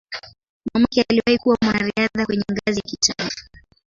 Mamake 0.73 1.05
aliwahi 1.09 1.37
kuwa 1.37 1.57
mwanariadha 1.63 2.25
kwenye 2.25 2.43
ngazi 2.51 2.79
ya 2.79 2.81
kitaifa. 2.89 3.33